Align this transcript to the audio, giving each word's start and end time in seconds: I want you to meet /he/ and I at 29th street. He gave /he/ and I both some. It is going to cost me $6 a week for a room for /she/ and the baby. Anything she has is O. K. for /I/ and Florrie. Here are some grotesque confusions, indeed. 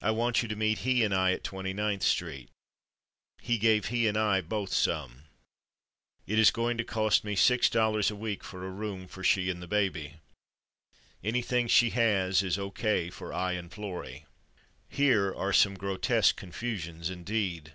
I 0.00 0.12
want 0.12 0.42
you 0.42 0.48
to 0.48 0.54
meet 0.54 0.78
/he/ 0.86 1.04
and 1.04 1.12
I 1.12 1.32
at 1.32 1.42
29th 1.42 2.04
street. 2.04 2.50
He 3.42 3.58
gave 3.58 3.86
/he/ 3.86 4.08
and 4.08 4.16
I 4.16 4.40
both 4.42 4.72
some. 4.72 5.24
It 6.24 6.38
is 6.38 6.52
going 6.52 6.78
to 6.78 6.84
cost 6.84 7.24
me 7.24 7.34
$6 7.34 8.10
a 8.12 8.14
week 8.14 8.44
for 8.44 8.64
a 8.64 8.70
room 8.70 9.08
for 9.08 9.24
/she/ 9.24 9.50
and 9.50 9.60
the 9.60 9.66
baby. 9.66 10.20
Anything 11.24 11.66
she 11.66 11.90
has 11.90 12.44
is 12.44 12.60
O. 12.60 12.70
K. 12.70 13.10
for 13.10 13.30
/I/ 13.30 13.58
and 13.58 13.72
Florrie. 13.72 14.24
Here 14.88 15.34
are 15.34 15.52
some 15.52 15.74
grotesque 15.74 16.36
confusions, 16.36 17.10
indeed. 17.10 17.74